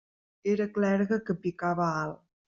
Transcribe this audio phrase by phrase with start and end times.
[0.53, 2.23] Era clergue que picava alt.